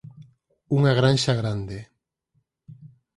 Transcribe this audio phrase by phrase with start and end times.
[0.77, 1.79] Unha granxa grande.